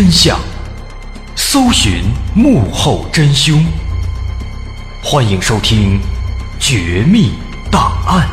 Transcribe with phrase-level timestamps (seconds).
[0.00, 0.40] 真相，
[1.36, 3.62] 搜寻幕后真凶。
[5.04, 6.00] 欢迎收听
[6.58, 7.34] 《绝密
[7.70, 8.26] 档案》。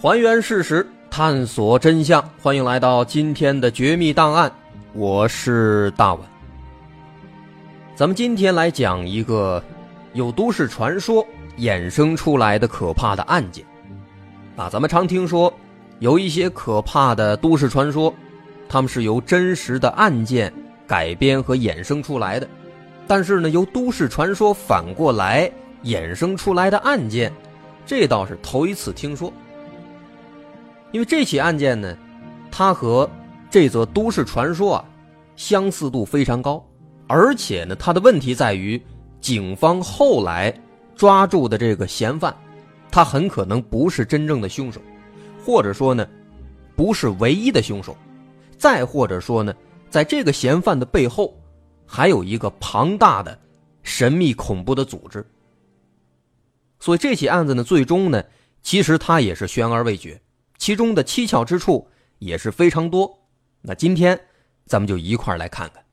[0.00, 2.24] 还原事实，探索真相。
[2.40, 4.48] 欢迎来到今天的《绝密档案》，
[4.92, 6.22] 我是大碗。
[7.96, 9.60] 咱们今天来讲一个
[10.18, 11.24] 有都市传说
[11.58, 13.64] 衍生出来的可怕的案件。
[14.56, 15.52] 啊，咱们常听说
[16.00, 18.12] 有一些可怕的都市传说，
[18.68, 20.52] 他们是由真实的案件
[20.88, 22.48] 改编和衍生出来的。
[23.06, 25.48] 但是呢，由都市传说反过来
[25.84, 27.32] 衍生出来的案件，
[27.86, 29.32] 这倒是头一次听说。
[30.90, 31.96] 因为这起案件呢，
[32.50, 33.08] 它和
[33.48, 34.84] 这则都市传说啊
[35.36, 36.60] 相似度非常高。
[37.06, 38.82] 而且呢，它的问题在于，
[39.20, 40.52] 警方后来
[40.94, 42.34] 抓住的这个嫌犯，
[42.90, 44.80] 他很可能不是真正的凶手，
[45.44, 46.06] 或者说呢，
[46.76, 47.96] 不是唯一的凶手，
[48.56, 49.54] 再或者说呢，
[49.90, 51.36] 在这个嫌犯的背后，
[51.86, 53.38] 还有一个庞大的、
[53.82, 55.24] 神秘恐怖的组织。
[56.80, 58.22] 所以这起案子呢，最终呢，
[58.62, 60.20] 其实它也是悬而未决，
[60.56, 63.18] 其中的蹊跷之处也是非常多。
[63.60, 64.18] 那今天
[64.64, 65.84] 咱们就一块来看看。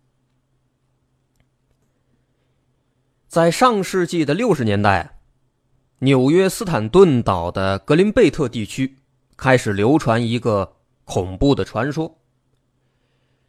[3.35, 5.19] 在上世纪的六十年代，
[5.99, 8.95] 纽约斯坦顿岛的格林贝特地区
[9.35, 12.17] 开始流传一个恐怖的传说。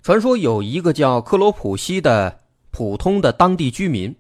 [0.03, 2.41] 传说有一个叫克罗普西的
[2.73, 4.13] 普通的当地居民，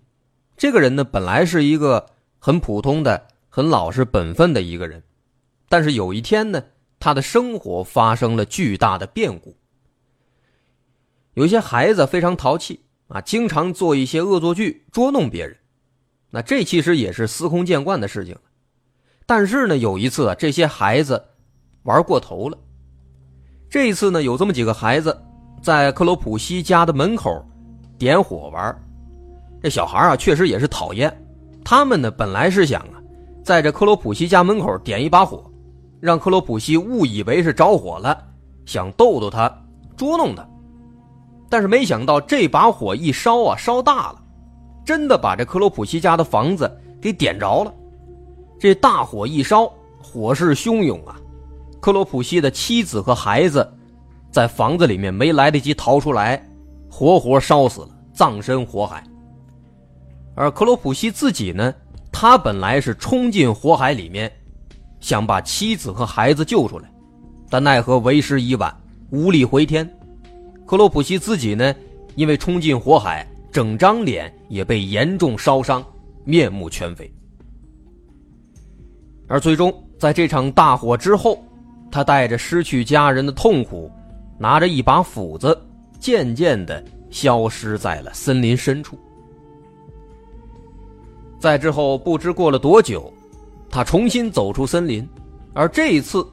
[0.56, 5.02] 这个人呢本来是一个很普通的、很老实本分的一个人，
[5.69, 6.62] 但是有一天呢，
[7.00, 9.56] 他的生活发生了巨大的变故。
[11.34, 12.85] 有些孩子非常淘气。
[13.08, 15.56] 啊，经常做一些恶作剧捉弄别人，
[16.31, 18.37] 那这其实也是司空见惯的事情。
[19.26, 21.23] 但是呢，有一次啊，这些孩子
[21.85, 22.58] 玩过头了。
[23.69, 25.17] 这一次呢，有这么几个孩子
[25.62, 27.44] 在克罗普西家的门口
[27.99, 28.76] 点火玩。
[29.62, 31.12] 这小孩啊，确实也是讨厌。
[31.64, 33.03] 他们呢，本来是想啊，
[33.44, 35.50] 在这克罗普西家门口点一把火，
[36.00, 38.17] 让克罗普西误以为是着火了，
[38.64, 39.53] 想逗逗他，
[39.97, 40.49] 捉弄他。
[41.48, 44.22] 但是没想到这把火一烧啊，烧大了，
[44.84, 46.70] 真的把这克罗普西家的房子
[47.00, 47.72] 给点着了。
[48.58, 49.70] 这大火一烧，
[50.02, 51.16] 火势汹涌啊！
[51.81, 53.70] 克罗普西的妻子和孩子
[54.31, 56.44] 在房子里面没来得及逃出来，
[56.90, 59.04] 活活烧死了，葬身火海。
[60.34, 61.72] 而克罗普西自己呢，
[62.10, 64.32] 他本来是冲进火海里面，
[65.00, 66.90] 想把妻子和孩子救出来，
[67.48, 68.75] 但奈何为时已晚，
[69.10, 69.88] 无力回天。
[70.66, 71.72] 克洛普西自己呢，
[72.16, 75.84] 因为冲进火海，整张脸也被严重烧伤，
[76.24, 77.10] 面目全非。
[79.28, 81.42] 而最终在这场大火之后，
[81.90, 83.90] 他带着失去家人的痛苦，
[84.38, 85.56] 拿着一把斧子，
[86.00, 88.98] 渐渐的消失在了森林深处。
[91.38, 93.12] 在之后不知过了多久，
[93.70, 95.08] 他重新走出森林，
[95.54, 96.26] 而这一次，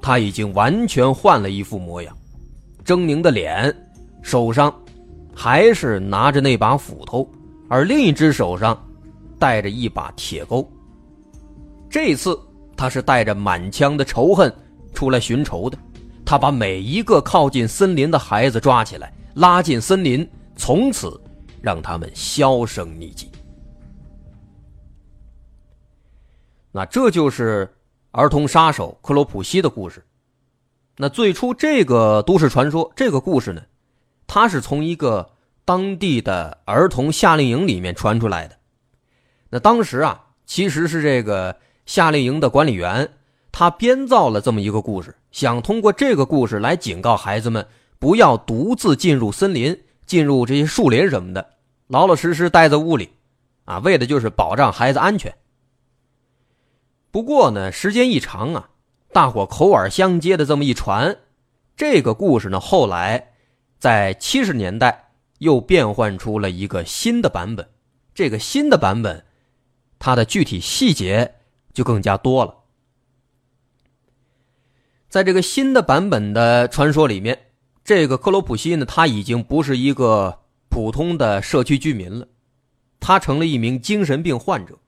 [0.00, 2.16] 他已经完全换了一副模样。
[2.84, 3.74] 狰狞的脸，
[4.22, 4.74] 手上
[5.34, 7.28] 还是拿着那把斧头，
[7.68, 8.76] 而另一只手上
[9.38, 10.68] 带着一把铁钩。
[11.88, 12.38] 这次
[12.76, 14.52] 他是带着满腔的仇恨
[14.94, 15.78] 出来寻仇的。
[16.24, 21.20] 他把每一个靠近森林的孩子抓起来，拉进森林，从此
[21.60, 23.28] 让他们销声匿迹。
[26.70, 27.68] 那这就是
[28.12, 30.04] 儿童杀手克罗普西的故事。
[31.02, 33.62] 那最初这个都市传说，这个故事呢，
[34.26, 35.30] 它是从一个
[35.64, 38.58] 当地的儿童夏令营里面传出来的。
[39.48, 41.56] 那当时啊，其实是这个
[41.86, 43.10] 夏令营的管理员，
[43.50, 47.66] 他编造了这么一个故事，想通过这个故事来警告孩子们
[47.98, 51.54] 不要独自进入森林、进入这些树林什么的，
[51.86, 53.08] 老老实实待在屋里，
[53.64, 55.34] 啊，为的就是保障孩子安全。
[57.10, 58.68] 不过呢，时间一长啊。
[59.12, 61.18] 大伙口耳相接的这么一传，
[61.76, 63.32] 这个故事呢，后来
[63.78, 67.68] 在七十年代又变换出了一个新的版本。
[68.14, 69.24] 这个新的版本，
[69.98, 71.34] 它的具体细节
[71.72, 72.54] 就更加多了。
[75.08, 77.36] 在这个新的版本的传说里面，
[77.82, 82.28] 这个克罗普西呢，他已经不是一个普通的社区居民了，
[83.00, 84.78] 他成了一名精神病患者。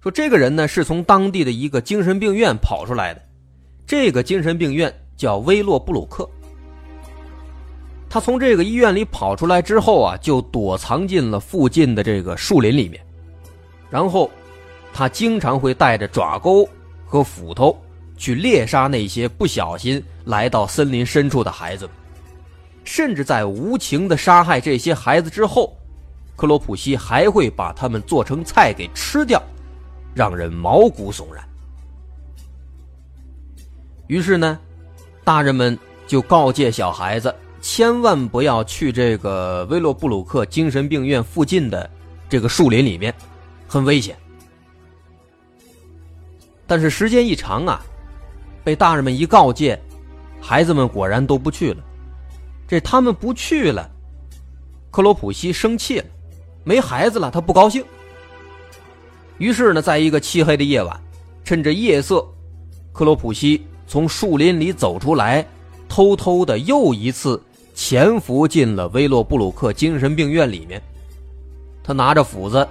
[0.00, 3.22] 说这个人呢是从当地的一个精神病院跑出来的，
[3.86, 6.28] 这个精神病院叫威洛布鲁克。
[8.08, 13.04] 他从这个医院里跑出来之后啊，就躲藏进了附近的这个树林里面，
[13.90, 14.30] 然后
[14.94, 16.66] 他经常会带着爪钩
[17.04, 17.76] 和斧头
[18.16, 21.90] 去猎杀那些不小心来到森林深处的孩子，
[22.84, 25.76] 甚至在无情的杀害这些孩子之后，
[26.36, 29.42] 克罗普西还会把他们做成菜给吃掉。
[30.18, 31.48] 让人毛骨悚然。
[34.08, 34.58] 于是呢，
[35.22, 35.78] 大人们
[36.08, 41.88] 就告诫小孩子，千万不要去这个威洛布鲁克精神病院附近的
[42.28, 43.14] 这个树林里面，
[43.68, 44.16] 很危险。
[46.66, 47.80] 但是时间一长啊，
[48.64, 49.80] 被大人们一告诫，
[50.40, 51.84] 孩子们果然都不去了。
[52.66, 53.88] 这他们不去了，
[54.90, 56.06] 克罗普西生气了，
[56.64, 57.84] 没孩子了，他不高兴。
[59.38, 61.00] 于是呢，在一个漆黑的夜晚，
[61.44, 62.26] 趁着夜色，
[62.92, 65.46] 克罗普西从树林里走出来，
[65.88, 67.40] 偷偷的又一次
[67.74, 70.82] 潜伏进了威洛布鲁克精神病院里面。
[71.82, 72.66] 他拿着斧子，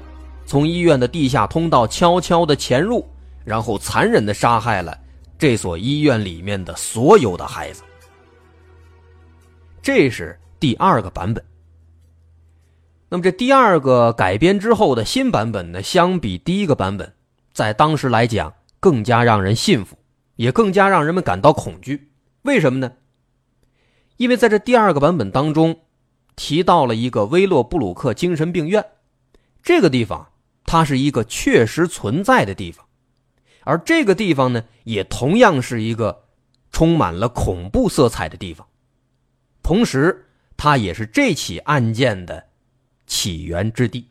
[0.45, 3.05] 从医院的地下通道悄悄的潜入，
[3.43, 4.95] 然后残忍的杀害了
[5.39, 7.81] 这所医院里面的所有的孩子。
[9.81, 11.43] 这是第二个版本。
[13.09, 17.13] 那么这第二个改编之后的新版本呢，相比第一个版本，
[17.53, 19.97] 在当时来讲更加让人信服，
[20.35, 22.11] 也更加让人们感到恐惧。
[22.41, 22.91] 为什么呢？
[24.17, 25.79] 因为在这第二个版本当中，
[26.35, 28.85] 提到了一个威洛布鲁克精神病院，
[29.63, 30.27] 这个地方
[30.65, 32.85] 它是一个确实存在的地方，
[33.63, 36.23] 而这个地方呢，也同样是一个
[36.71, 38.67] 充满了恐怖色彩的地方，
[39.63, 40.25] 同时
[40.57, 42.46] 它也是这起案件的。
[43.07, 44.09] 起源之地，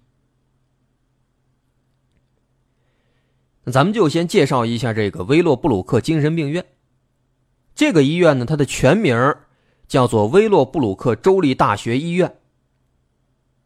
[3.63, 6.65] 那咱们就先介绍一下这个威洛布鲁克精神病院。
[7.75, 9.35] 这个医院呢，它的全名
[9.87, 12.39] 叫做威洛布鲁克州立大学医院。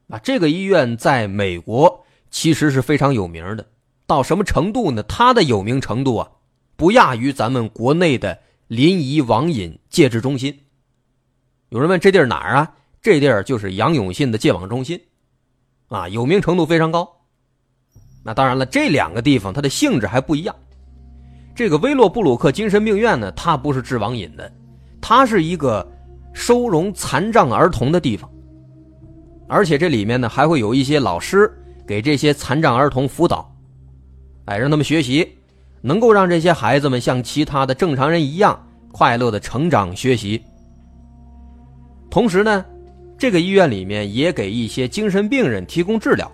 [0.09, 3.71] 啊，这个医院在美国其实是非常有名的，
[4.07, 5.03] 到什么程度呢？
[5.05, 6.33] 它的有名程度啊，
[6.75, 10.65] 不亚于咱们国内的临沂网瘾戒治中心。
[11.69, 12.75] 有人问这地儿哪儿啊？
[13.01, 15.01] 这地儿就是杨永信的戒网中心，
[15.91, 17.09] 啊，有名程度非常高。
[18.25, 20.55] 那当然了，这两个地方它的性质还不一样。
[21.55, 24.51] 这个威洛布鲁克精神病院呢，它不是治网瘾的，
[25.01, 25.87] 它是一个
[26.33, 28.31] 收容残障儿童的地方，
[29.49, 31.53] 而且这里面呢还会有一些老师
[31.87, 33.53] 给这些残障儿童辅导，
[34.45, 35.29] 哎，让他们学习，
[35.81, 40.41] 能够让这些孩子们像其他的正常人一样快乐的成长学习。
[42.09, 42.65] 同时呢，
[43.21, 46.33] 这个医院里面也给一些精神病人提供治疗。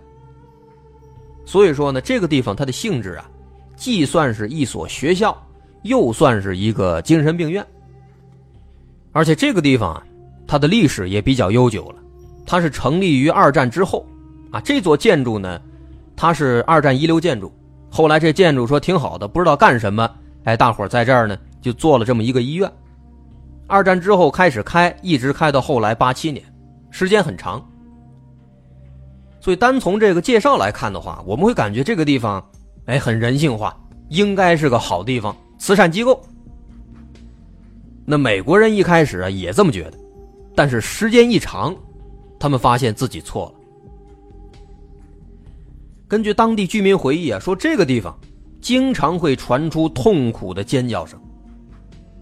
[1.45, 3.29] 所以说呢，这个地方它的性质啊，
[3.75, 5.37] 既算是一所学校，
[5.83, 7.67] 又算是一个精神病院。
[9.11, 10.07] 而且这个地方啊，
[10.47, 11.97] 它的历史也比较悠久了，
[12.47, 14.07] 它是成立于二战之后，
[14.53, 15.61] 啊，这座建筑呢，
[16.15, 17.53] 它是二战遗留建筑，
[17.91, 20.09] 后来这建筑说挺好的，不知道干什么，
[20.45, 22.71] 哎，大伙在这儿呢就做了这么一个医院。
[23.67, 26.45] 二战之后开始开，一直开到后来八七年，
[26.97, 27.63] 时间很长。
[29.39, 32.43] 所以，单从这个介绍来看的话，我们会感觉这个地方，
[32.87, 33.77] 哎，很人性化，
[34.09, 36.19] 应该是个好地方，慈善机构。
[38.07, 39.99] 那美国人一开始啊也这么觉得，
[40.55, 41.77] 但是时间一长，
[42.41, 43.53] 他们发现自己错了。
[46.09, 48.19] 根据当地居民回忆啊，说这个地方
[48.63, 51.21] 经常会传出痛苦的尖叫声，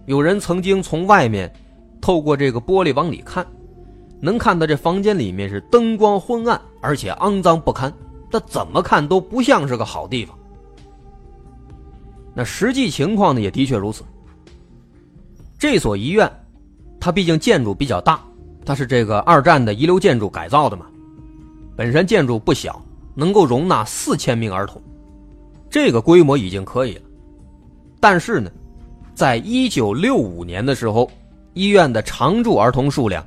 [0.07, 1.49] 有人曾经从外面
[2.01, 3.47] 透过这个玻璃往里看。
[4.25, 7.93] 能看到这房间里面是灯光昏暗，而且肮脏不堪，
[8.31, 10.35] 这怎么看都不像是个好地方。
[12.33, 14.03] 那实际情况呢，也的确如此。
[15.59, 16.31] 这所医院，
[16.99, 18.19] 它毕竟建筑比较大，
[18.65, 20.87] 它是这个二战的遗留建筑改造的嘛，
[21.77, 22.83] 本身建筑不小，
[23.15, 24.81] 能够容纳四千名儿童，
[25.69, 27.03] 这个规模已经可以了。
[28.01, 28.51] 但是呢，
[29.15, 31.11] 在一九六五年的时候，
[31.53, 33.23] 医院的常住儿童数量。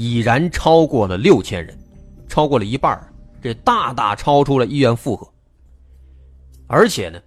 [0.00, 1.76] 已然超过了六千人，
[2.28, 2.96] 超过了一半
[3.42, 5.28] 这大大超出了医院负荷。
[6.68, 7.20] 而且呢，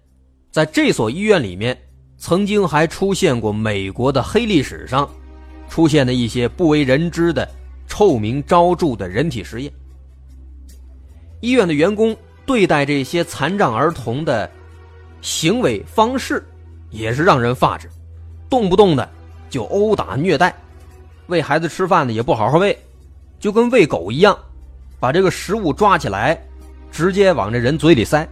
[0.51, 1.77] 在这所医院里面，
[2.17, 5.09] 曾经还出现过美国的黑历史上
[5.67, 7.45] 出现的一些不为人知的
[7.89, 9.73] 臭名昭著的人体实验。
[11.41, 14.49] 医院的员工对待这些残障儿童的
[15.19, 16.41] 行为方式
[16.89, 17.89] 也是让人发指，
[18.49, 19.09] 动不动的
[19.49, 20.55] 就殴打虐待。
[21.31, 22.77] 喂孩子吃饭呢也不好好喂，
[23.39, 24.37] 就跟喂狗一样，
[24.99, 26.37] 把这个食物抓起来，
[26.91, 28.27] 直接往这人嘴里塞。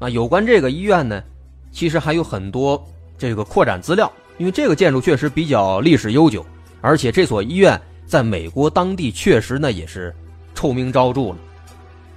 [0.00, 1.22] 啊，有关这个医院呢，
[1.70, 2.84] 其实还有很多
[3.16, 6.44] 这个扩展资料，因为这个建筑确实比较历史悠久，
[6.80, 10.12] 而且这所医院在美国当地确实呢也是
[10.52, 11.36] 臭名昭著了。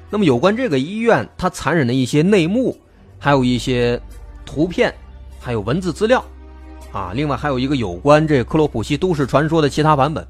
[0.09, 2.75] 那么有关这个医院它残忍的一些内幕，
[3.19, 4.01] 还有一些
[4.43, 4.91] 图片，
[5.39, 6.25] 还有文字资料。
[6.91, 10.25] 啊，另外还有一个有关这克洛普西都市传说的其他版本，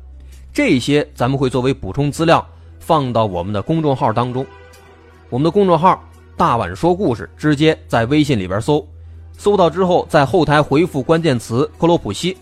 [0.51, 2.45] 这些咱们会作为补充资料
[2.79, 4.45] 放到我们的公众号当中。
[5.29, 6.03] 我们的公众号
[6.35, 8.85] “大碗说故事”，直接在微信里边搜，
[9.37, 12.37] 搜到之后在后台回复关键词“克洛普西”，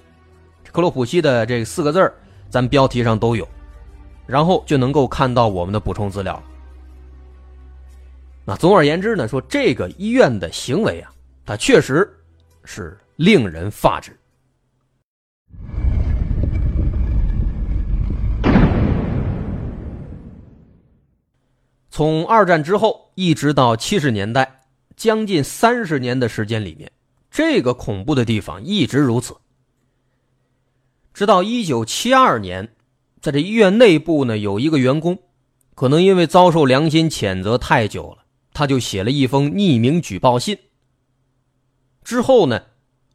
[0.71, 2.11] 克洛普西的这四个字
[2.49, 3.47] 咱标题上都有，
[4.25, 6.41] 然后就能够看到我们的补充资料。
[8.45, 11.11] 那总而言之呢，说这个医院的行为啊，
[11.45, 12.11] 它确实
[12.63, 12.97] 是。
[13.15, 14.17] 令人发指。
[21.89, 24.63] 从二战之后一直到七十年代，
[24.97, 26.91] 将近三十年的时间里面，
[27.31, 29.33] 这个恐怖的地方一直如此。
[31.13, 32.75] 直到一九七二年，
[33.21, 35.17] 在这医院内部呢，有一个员工，
[35.73, 40.57] 可能因为遭受良心谴责太久了，他就写了一封匿名举报信。
[42.03, 42.61] 之后呢？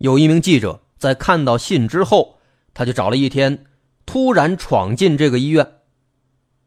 [0.00, 2.38] 有一名记者在看到信之后，
[2.72, 3.66] 他就找了一天，
[4.06, 5.74] 突然闯进这个医院，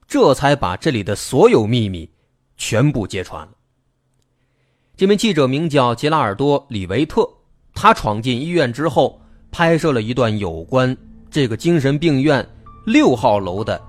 [0.07, 2.11] 这才把这里的所有秘密
[2.57, 3.53] 全部揭穿了。
[4.95, 7.27] 这名记者名叫杰拉尔多·里维特，
[7.73, 10.95] 他闯进医院之后，拍摄了一段有关
[11.31, 12.47] 这个精神病院
[12.85, 13.81] 六号楼的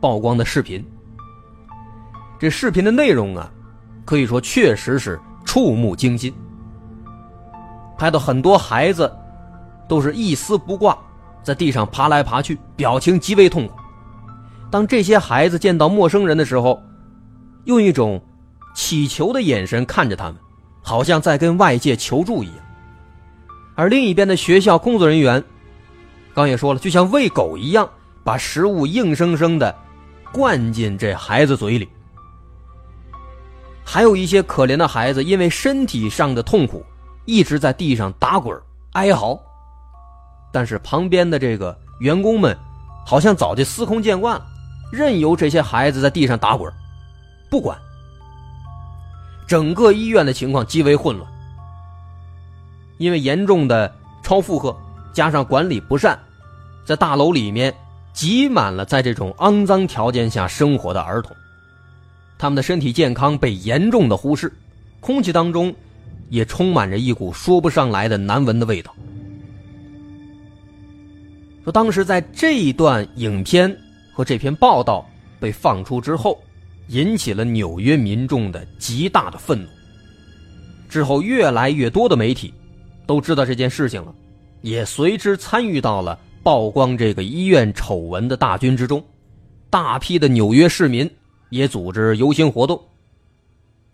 [0.00, 0.84] 曝光的视频。
[2.36, 3.48] 这视频的内容啊，
[4.04, 6.34] 可以说确实是触目惊心。
[7.98, 9.12] 拍到很多孩子，
[9.88, 10.96] 都是一丝不挂，
[11.42, 13.74] 在地上爬来爬去，表情极为痛苦。
[14.70, 16.80] 当这些孩子见到陌生人的时候，
[17.64, 18.22] 用一种
[18.74, 20.36] 乞求的眼神看着他们，
[20.80, 22.56] 好像在跟外界求助一样。
[23.74, 25.42] 而另一边的学校工作人员，
[26.34, 27.88] 刚也说了，就像喂狗一样，
[28.22, 29.74] 把食物硬生生的
[30.32, 31.88] 灌进这孩子嘴里。
[33.84, 36.84] 还有一些可怜的孩子，因为身体上的痛苦。
[37.28, 38.58] 一直在地上打滚
[38.92, 39.38] 哀嚎，
[40.50, 42.56] 但是旁边的这个员工们
[43.04, 44.46] 好像早就司空见惯了，
[44.90, 46.72] 任由这些孩子在地上打滚，
[47.50, 47.78] 不管。
[49.46, 51.30] 整个医院的情况极为混乱，
[52.96, 54.74] 因为严重的超负荷
[55.12, 56.18] 加上管理不善，
[56.82, 57.74] 在大楼里面
[58.14, 61.36] 挤满了在这种肮脏条件下生活的儿童，
[62.38, 64.50] 他们的身体健康被严重的忽视，
[65.00, 65.74] 空气当中
[66.28, 68.94] 也充满着一股说不上来的难闻的味道。
[71.64, 73.76] 说当时在这一段影片
[74.12, 75.08] 和这篇报道
[75.38, 76.40] 被放出之后，
[76.88, 79.68] 引起了纽约民众的极大的愤怒。
[80.88, 82.54] 之后，越来越多的媒体
[83.04, 84.14] 都知道这件事情了，
[84.62, 89.04] 也随之参与到了曝光这个医院丑闻的大军之中。
[89.68, 91.10] 大批的纽约市民
[91.50, 92.82] 也组织游行活动。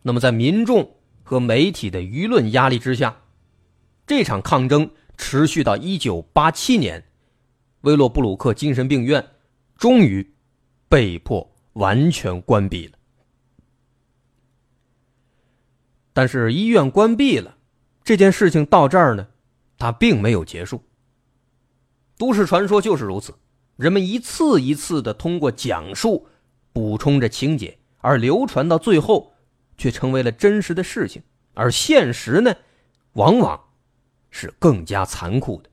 [0.02, 0.88] 那么，在民众
[1.24, 3.16] 和媒体的舆论压力之下，
[4.06, 7.04] 这场抗争持续到一九八七年。
[7.80, 9.26] 威洛布鲁克精神病院
[9.76, 10.34] 终于
[10.88, 12.92] 被迫完全关闭了，
[16.12, 17.56] 但是医院关闭了，
[18.02, 19.28] 这件事情到这儿呢，
[19.76, 20.82] 它并没有结束。
[22.16, 23.34] 都市传说就是如此，
[23.76, 26.26] 人们一次一次的通过讲述
[26.72, 29.33] 补充着情节，而流传到最后，
[29.76, 31.22] 却成为了真实的事情。
[31.54, 32.54] 而现实呢，
[33.12, 33.68] 往往
[34.30, 35.70] 是更加残酷的。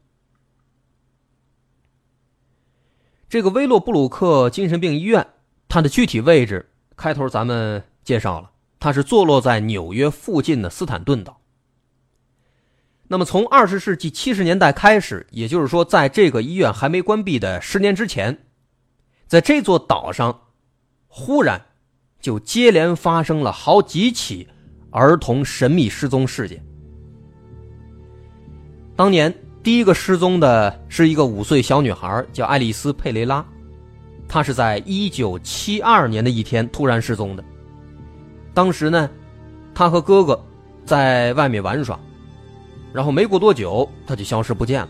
[3.27, 5.25] 这个威洛布鲁克精神病医院，
[5.67, 11.41] 它的具体位置开头咱们介绍了，它是坐落在纽约附近的斯坦顿岛。
[13.08, 18.46] 那么，从二十世纪七十年代开始，也就是说，在这个医院还没关闭的十年之前，
[19.27, 20.48] 在这座岛上，
[21.08, 21.65] 忽然
[22.22, 24.48] 就接连发生了好几起
[24.92, 26.63] 儿童神秘失踪事件。
[28.96, 29.34] 当年。
[29.63, 33.46] 第一个失踪的是一个五岁小女孩，叫爱丽丝·佩雷拉。
[34.28, 37.44] 她是在一九七二年的一天突然失踪的。
[38.55, 39.07] 当时呢，
[39.75, 40.44] 她和哥哥
[40.84, 42.00] 在外面玩耍，
[42.92, 44.90] 然后没过多久，她就消失不见了。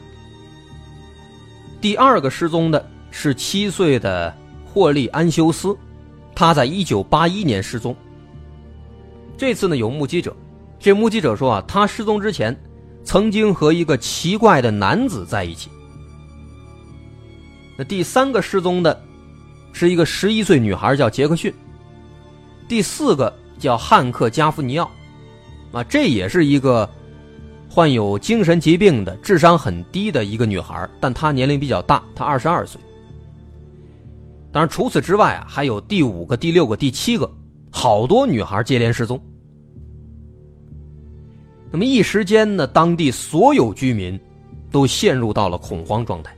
[1.82, 5.76] 第二个失踪的是七岁的霍利·安修斯，
[6.36, 7.96] 他在一九八一年失踪。
[9.38, 10.36] 这次呢，有目击者，
[10.80, 12.56] 这目击者说啊，他失踪之前。
[13.04, 15.72] 曾经和一个奇怪的男子在一起。
[17.76, 19.04] 那第三个失踪的，
[19.74, 21.52] 是一个十一岁女孩，叫杰克逊。
[22.68, 24.90] 第四个叫汉克加夫尼奥，
[25.72, 26.88] 啊，这也是一个
[27.68, 32.80] 患有精神疾病的、智商很低的一个女孩，但她年龄比较大，她二十二岁。
[34.52, 37.32] 当然，除此之外啊，还有第五个、第六个、第七个，
[37.72, 39.18] 好多女孩接连失踪。
[41.72, 44.20] 那么一时间呢，当地所有居民
[44.70, 46.36] 都陷入到了恐慌状态。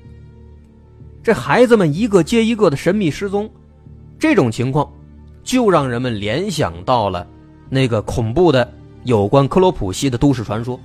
[1.23, 3.49] 这孩子们一个接一个的神秘失踪，
[4.19, 4.87] 这种情况
[5.43, 7.25] 就让人们联想到了
[7.67, 8.71] 那个恐怖的
[9.05, 10.79] 有关克罗普西的都市传说。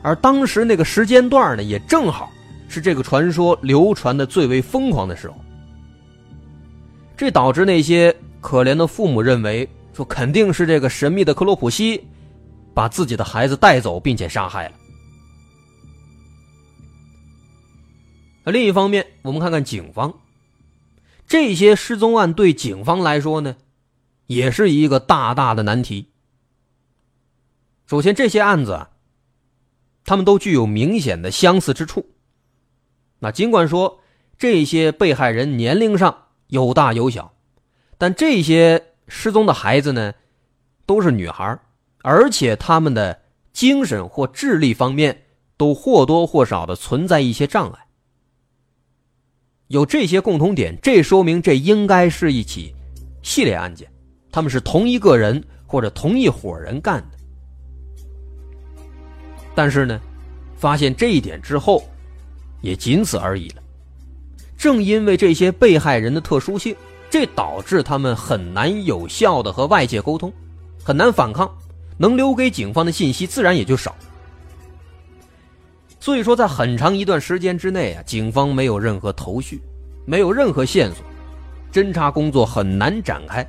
[0.00, 2.30] 而当时那个时间段呢，也正好
[2.68, 5.34] 是这个传说流传的最为疯狂的时候。
[7.20, 12.02] 这导致那些可怜的父母认为，说肯定是这个神秘的克罗普西。
[12.72, 14.74] 把自己的孩子带走，并且杀害了。
[18.44, 20.14] 另一方面，我们看看警方，
[21.26, 23.56] 这些失踪案对警方来说呢，
[24.26, 26.08] 也是一个大大的难题。
[27.86, 28.86] 首先，这些案子，
[30.06, 32.06] 他们都具有明显的相似之处。
[33.18, 34.00] 那尽管说
[34.38, 37.32] 这些被害人年龄上有大有小，
[37.98, 40.14] 但这些失踪的孩子呢，
[40.86, 41.58] 都是女孩
[42.02, 43.20] 而且他们的
[43.52, 45.22] 精神或智力方面
[45.56, 47.86] 都或多或少的存在一些障碍，
[49.68, 52.74] 有这些共同点，这说明这应该是一起
[53.22, 53.90] 系列案件，
[54.32, 57.18] 他们是同一个人或者同一伙人干的。
[59.54, 60.00] 但是呢，
[60.56, 61.84] 发现这一点之后，
[62.62, 63.62] 也仅此而已了。
[64.60, 66.76] 正因为这些被害人的特殊性，
[67.08, 70.30] 这导致他们很难有效的和外界沟通，
[70.84, 71.50] 很难反抗。
[71.96, 73.94] 能留给警方的信息自然也就少，
[75.98, 79.60] 所以说在很长一段时间之内啊，警方没有任何头绪，
[80.04, 81.02] 没有任何线索，
[81.72, 83.46] 侦查工作很难展开，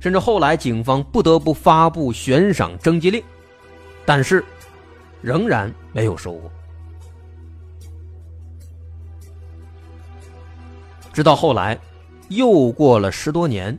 [0.00, 3.22] 甚至后来警方不得不发布悬赏征集令，
[4.06, 4.42] 但是
[5.20, 6.50] 仍然没有收获。
[11.18, 11.76] 直到后来，
[12.28, 13.76] 又过了十多年，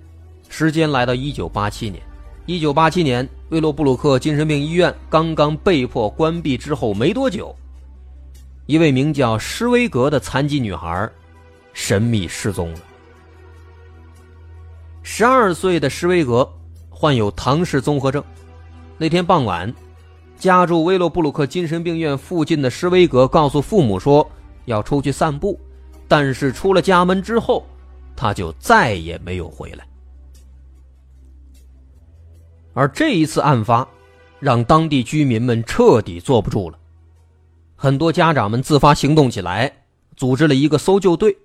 [0.49, 2.03] 时间来到一九八七年。
[2.45, 7.55] 一九八七年，威洛布鲁克精神病医院刚刚被迫关闭之后没多久，
[8.65, 11.09] 一位名叫施威格的残疾女孩，
[11.71, 12.79] 神秘失踪了。
[15.01, 16.45] 十二岁的施威格
[16.89, 18.21] 患有唐氏综合症。
[18.97, 19.73] 那天傍晚，
[20.37, 24.29] 家住威洛布鲁克精神病院附近的施威格告诉父母说
[24.65, 25.57] 要出去散步，
[26.09, 27.65] 但是出了家门之后，
[28.15, 29.87] 他就再也没有回来。
[32.73, 33.87] 而这一次案发，
[34.39, 36.77] 让当地居民们彻底坐不住了，
[37.75, 39.71] 很多家长们自发行动起来，
[40.17, 41.37] 组织了一个搜救队，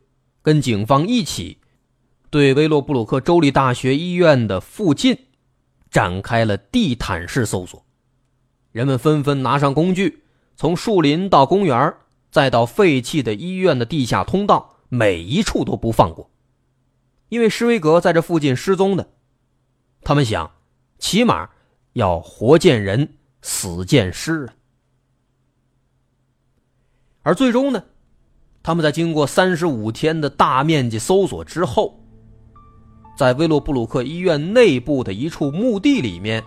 [0.42, 1.59] 跟警方一起。
[2.31, 5.16] 对威洛布鲁克州立大学医院的附近
[5.90, 7.85] 展开了地毯式搜索，
[8.72, 10.24] 人们纷纷拿上工具，
[10.57, 11.94] 从树林到公园，
[12.35, 16.29] 再到废弃的医院的地下通道，每一处都不放过。
[17.29, 19.09] 因为施威格在这附近失踪的，
[20.03, 20.51] 他们想，
[20.99, 21.49] 起码
[21.92, 24.55] 要活见人，死见尸啊。
[27.23, 27.85] 而最终呢，
[28.64, 32.01] 他们在经过三十五天的大面积搜索之后。
[33.16, 36.42] 在威洛布鲁克医院内部的一处墓地里面，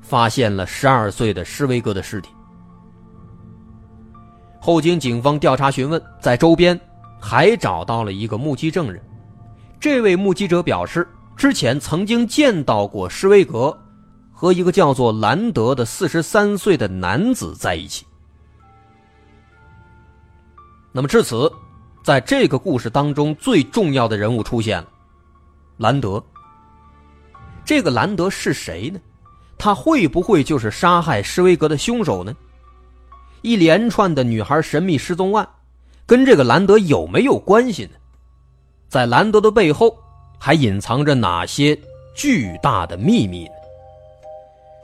[0.00, 2.30] 发现了十二岁的施威格的尸体。
[4.68, 6.78] 后经警方调查询问，在周边
[7.18, 9.02] 还找到了一个目击证人。
[9.80, 13.74] 这位目击者表示，之前曾经见到过施威格
[14.30, 18.04] 和一个叫做兰德的四十三岁的男子在一起。
[20.92, 21.50] 那么至此，
[22.04, 24.88] 在这个故事当中，最重要的人物出现了。
[25.78, 26.22] 兰德，
[27.64, 29.00] 这个兰德是谁呢？
[29.56, 32.36] 他会不会就是杀害施威格的凶手呢？
[33.42, 35.48] 一连串的女孩神秘失踪案，
[36.06, 37.90] 跟这个兰德有没有关系呢？
[38.88, 39.96] 在兰德的背后，
[40.38, 41.78] 还隐藏着哪些
[42.14, 43.50] 巨大的秘密呢？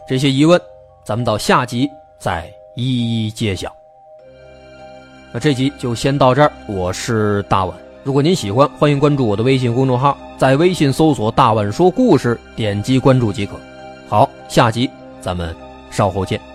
[0.09, 0.61] 这些疑问，
[1.05, 1.88] 咱们到下集
[2.21, 3.73] 再一一揭晓。
[5.33, 7.77] 那这集就先到这儿，我是大碗。
[8.05, 13.57] 如果您喜欢，欢迎关注我的微信公众号，在微信搜索“大碗说故事”，点击关注即可。
[14.07, 14.88] 好，下集
[15.23, 15.57] 咱们
[15.90, 16.54] 稍后见。